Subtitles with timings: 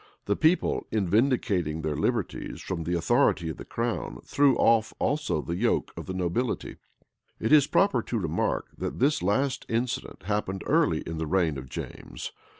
[0.15, 4.95] [*] The people, in vindicating their liberties from the authority of the crown, threw off
[4.97, 6.77] also the yoke of the nobility.
[7.39, 11.69] It is proper to remark that this last incident happened early in the reign of
[11.69, 12.31] James.